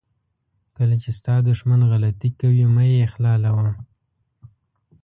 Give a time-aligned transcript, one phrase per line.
[0.77, 3.69] کله چې ستا دښمن غلطي کوي مه یې اخلالوه.